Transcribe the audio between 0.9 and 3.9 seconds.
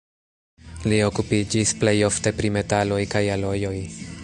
Li okupiĝis plej ofte pri metaloj kaj alojoj.